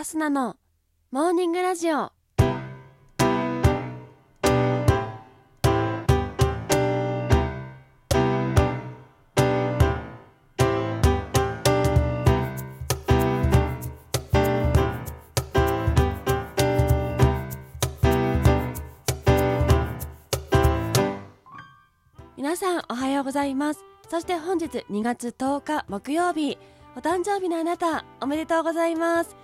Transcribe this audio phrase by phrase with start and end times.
[0.00, 0.56] アスナの
[1.10, 2.10] モーニングラジオ。
[22.38, 23.84] 皆さんおはようございます。
[24.08, 26.56] そして本日2月10日木曜日。
[26.96, 29.36] お誕生日のあなたおめでとうございます。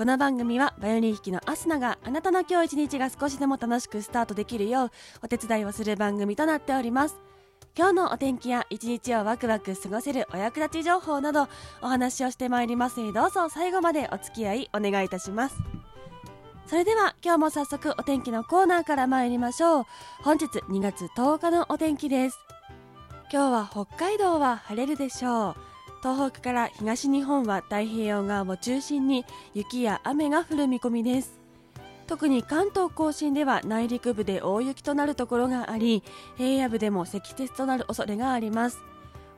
[0.00, 4.90] この番組はバイオリン弾きのアスナがあなたの今日一日が少しでも楽しくスタートできるよう
[5.22, 7.20] お手伝いをする番組となっております。
[7.76, 11.48] 今日のお天気や一日をワクワク過ごせるお役立ち情報など
[11.82, 12.98] お話をしてまいります。
[12.98, 15.56] のでどうぞ最後までお付き合いお願いいたします。
[16.66, 19.84] それでは今日も早速お天気のコーナーから参りましょう。
[20.22, 22.38] 本日2月10日のお天気です。
[23.30, 25.69] 今日は北海道は晴れるでしょう。
[26.02, 31.38] 東北から東日本は太平洋側を中心に雪や雨が降る見込みです。
[32.06, 36.02] 特に関東甲信では内陸部で大雪となるところがあり
[36.36, 38.78] 平野部でも積雪となる恐れがあります。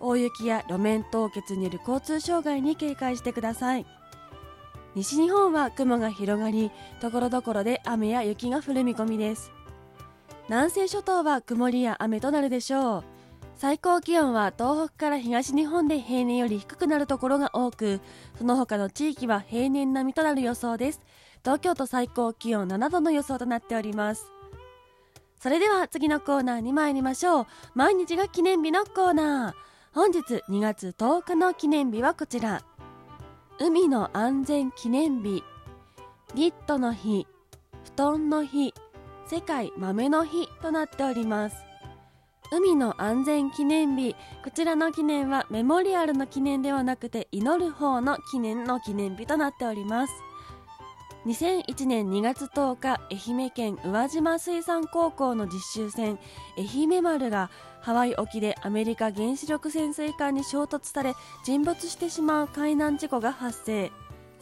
[0.01, 3.87] 大雪や路面凍結による交通障害に警戒してください。
[4.95, 9.51] 西日本は雲が広がりところどころで雨や雪が降る見込みです。
[10.49, 13.12] 南西諸島は曇りや雨となるでしょう。
[13.63, 18.01] 最高気温は東北から東日本で平年より低くなるところが多く
[18.37, 21.01] その他の地域は平年並みとなる予想です。
[21.45, 24.33] 東京都最高気温7度の予想となっております。
[25.39, 27.47] それでは次のコーナーに参りましょう。
[27.77, 29.55] 毎日が記念日のコーナー。
[29.95, 32.65] 本日2月10日の記念日はこちら。
[33.61, 35.45] 海の安全記念日。
[36.35, 37.29] ニットの日
[37.85, 38.75] 布団の日
[39.29, 41.72] 世界豆の日となっております。
[42.55, 44.15] 海の安全記念日。
[44.45, 50.13] こちらの記念はメモリアルの記念ではなくて祈る方の記念の記念日となっております。
[51.25, 56.19] 2001年2月10日愛媛県宇和島水産高校の実習船
[56.59, 61.15] 愛媛丸がハワイ沖でアメリカ原子力潜水艦に衝突され
[61.45, 63.91] 沈没してしまう海難事故が発生。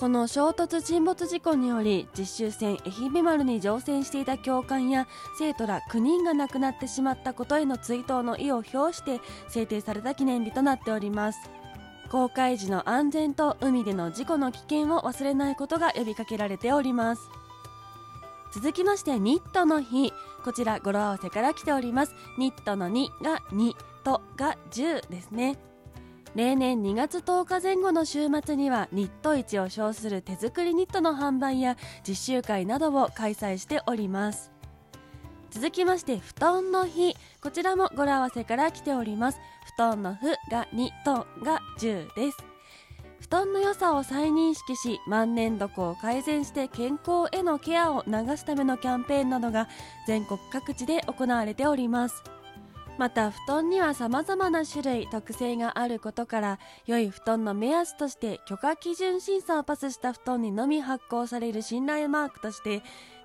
[0.01, 5.07] この衝突沈没事故により実習船愛媛丸に乗船していた教官や
[5.39, 11.39] 生徒ら9人が亡くなってしまったことへの追悼の意を表して制定された記念日となっております。
[12.09, 17.29] 航海時の安全と海での事故の危険を忘れないことが呼びかけられております。
[18.55, 20.15] 続きましてニットの日。
[20.43, 22.15] こちら語呂合わせから来ております。
[22.39, 25.70] ニットの2が2とが10ですね。
[26.35, 31.77] 例年2月10日前後の週末にはニット市を称する手作りニットの販売や
[32.07, 34.53] 実習会などを開催しております。
[35.51, 37.17] 続きまして布団の日。
[37.43, 39.41] こちらも語呂合わせから来ております。
[39.75, 42.37] 布団の「ふ」が2とが10です。
[43.21, 49.69] 布団の良さを再認識し万年床を改善して健康へのケアを流すためのキャンペーンなどが
[50.07, 52.23] 全国各地で行われております。
[53.01, 62.83] また布団には様々な種類特性があることから良い布団の目安として許可基準審査をパスした布団にのみ発行される信頼マークとして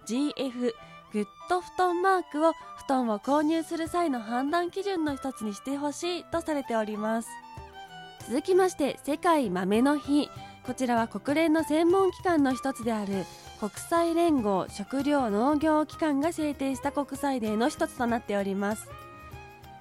[0.07, 0.71] GF
[1.11, 7.27] グッド布団マークを布団を購入する際の判断基準の一つにしてほしいとされております。
[8.29, 10.29] 続きまして世界豆の日。
[10.65, 13.25] こちらは国連の専門機関の一つである
[13.59, 19.04] 国際連合食糧農業機関が制定した国際デーの一つとなっております。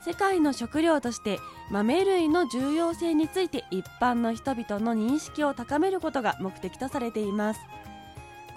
[0.05, 1.39] 世界の食料として
[1.71, 7.61] 豆類の重要性について一般の人々の認識を高めることが目的とされています。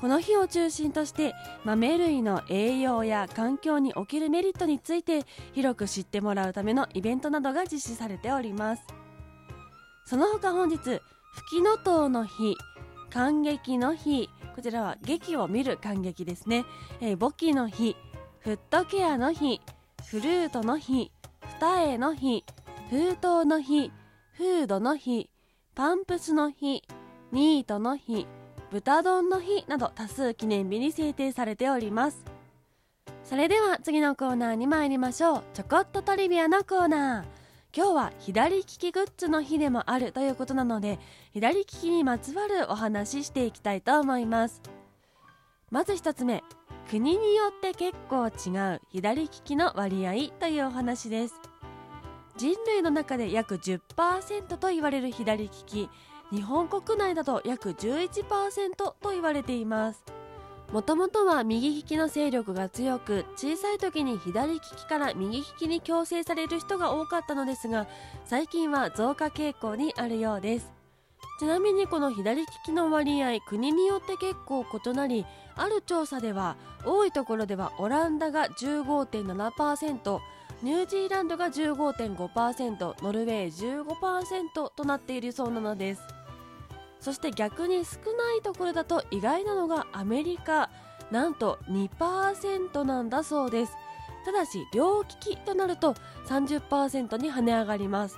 [0.01, 8.83] この日を中心として豆類の栄養や環境におけるメリットについて広く知ってもらうためのイベントなどが実施されております。
[10.05, 11.01] その他本日吹
[11.49, 12.57] きの塔の日
[13.09, 16.65] 感激の日こちらは劇を見る感激ですね、
[16.99, 17.95] えー、簿記の日
[18.39, 19.61] フットケアの日
[20.09, 21.11] フルートの日
[21.41, 22.43] 二重の日
[22.89, 23.91] 封筒の日
[24.31, 25.29] フードの日
[25.75, 26.83] パンプスの日
[27.31, 28.27] ニートの日
[28.71, 32.23] 豚丼の日など多数記念日に制定されております。
[33.23, 35.43] それでは次のコーナーに参りましょう。
[35.53, 37.25] ちょこっとトリビアのコーナー。
[37.75, 40.97] 今日は左利きグッズの日でもあるということなので
[41.33, 44.61] 左利きにまつわるお話ししていきたいと思います。
[45.69, 46.43] まず1つ目。
[46.89, 51.33] 国によって結構違う左利きの割合というお話です。
[52.37, 55.89] 人類の中で約10%と言われる左利き
[56.31, 60.03] 日本国内だと約11%と言われています。
[60.71, 67.87] もともとは右利きの勢力が強く小さい時に左利きから右利きに強制される人が多かったのですが
[68.25, 70.76] 最近は増加傾向にあるようです。
[71.39, 75.25] ちなみにこの左利きの割合国によって結構異なり
[75.55, 80.19] ある調査では多いところではオランダが15.7%
[80.63, 86.01] ニュージーランドが15.5%ノルウェー15%となっているそうなのです。
[86.99, 90.71] そして逆に少ないところだと意外なのがアメリカ
[91.11, 93.73] なんと2%なんだそうです。
[94.25, 95.93] ただし両利きとなると
[96.25, 98.17] 30%に跳ね上がります。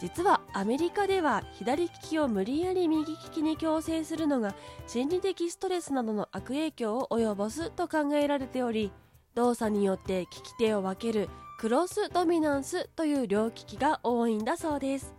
[0.00, 4.54] 実はアメリカでは左利きを無理やり右利きに強制するのが
[4.86, 8.92] 心理的ストレスなどの悪影響を及ぼすと考えられており
[9.34, 11.28] 動作によって利き手を分ける
[11.58, 15.14] クロスドミナンスという両利きが多いんだそうです。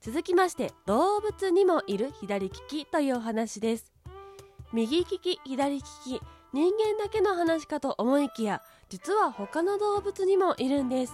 [0.00, 3.92] 続きまして動物にもいる左利きというお話です。
[4.72, 5.86] 右利き左利き
[6.52, 11.12] 人間だけの話かと思いきや実は他の動物にもいるんです。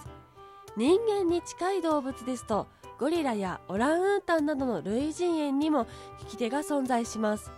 [0.77, 2.67] 人間に近い動物ですと
[2.99, 5.87] ゴリラやオランウータンなどの類人猿にも
[6.21, 7.51] 利き手が存在します。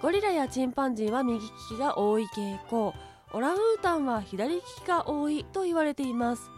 [0.00, 2.92] ゴリラやチンパンジーは右利きが多い傾向
[3.32, 6.50] オランウータンは左利きが多いと言われています。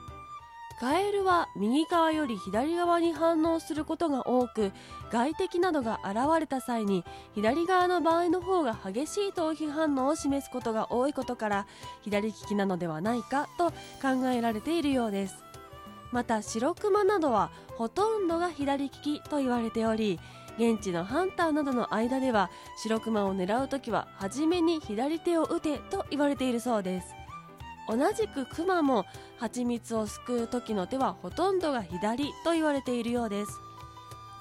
[0.80, 4.72] カエルは右側より左側に反応することが多く
[5.12, 11.66] 外敵などが現れた際に左側の場合の方が激しい逃避反応を示すことが多いことから
[12.02, 13.70] 左利きなのではないかと
[14.02, 15.43] 考えられているようです。
[16.14, 20.20] また白クマなどはほとんどが左利きと言われており
[20.56, 22.50] 現地のハンターなどの間では
[22.80, 27.08] 白クマを狙う時は初めに左手を撃てと言われているそうです。
[27.88, 29.04] 同じくクマも
[29.38, 33.60] 蜂蜜をすくう時の手はほとんどが左と言われているようです。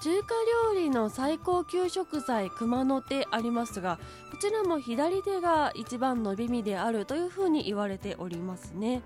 [0.00, 0.34] 中華
[0.72, 3.98] 料理の最高級食材熊の手ありますが
[4.30, 9.02] こちらも左手が一番の美味であるというふうに言われておりますね。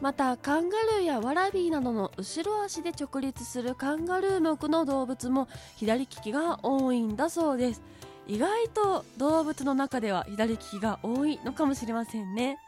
[0.00, 7.82] またカンガルーやワラビーなどの後ろ足で直立するカンガルー目の動物も左利きが多いんだそうです。
[8.26, 12.58] 意外と動物の中では左利きが多いのかもしれませんね。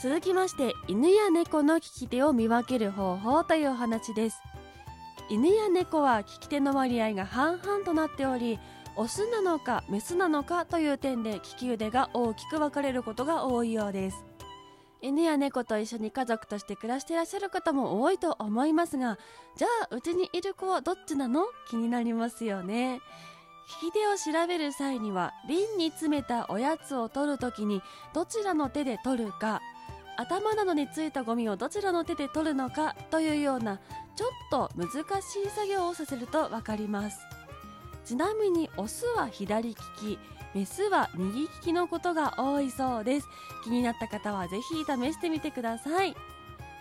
[0.00, 4.40] 続きまして犬や猫の利き手を見分ける方法というお話です。
[5.30, 8.58] 犬や猫は利き手の割合が半々となっており
[8.96, 14.24] オスなのかメスなのかという点で利き腕が大きく分かれることが多いようです。
[15.04, 19.18] 犬や猫と一緒に家族として暮らしていらっしゃる方も多いと思いますが
[19.54, 21.44] じゃあうちにいる子はどっちなの？
[21.68, 23.00] 気になりますよね。
[23.82, 27.82] 利き手を調べる際には瓶に詰めたおやつを取るときに
[28.14, 29.60] どちらの手で取るか
[30.16, 33.80] 頭などについたゴミをどちらの手で取るのかというような
[34.16, 34.88] ちょっと難
[35.20, 37.18] しい作業をさせると分かります。
[38.06, 40.18] ちなみにオスは左利き。
[40.54, 43.28] メスは右利きのことが多いそうです。
[43.64, 46.14] 気になった方はぜひ試してみてください。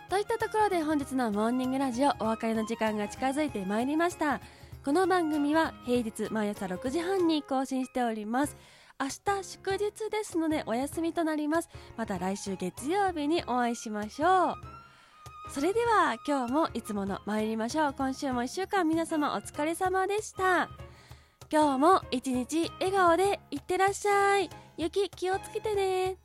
[0.09, 4.41] といったところで本日のモーニングラジオお別れの時間が近づいてまいりました。
[4.85, 8.55] この番組は平日毎朝6時半に更新しております。
[8.99, 11.69] 明日祝日ですのでお休みとなります。
[11.97, 14.55] また来週月曜日にお会いしましょう。
[15.49, 17.93] それでは今日もいつもの参りましょう。
[17.97, 20.69] 今週も1週間皆様お疲れ様でした。
[21.53, 24.50] 今日も一日笑顔でいってらっしゃい。
[24.75, 26.17] 雪気をつけてね。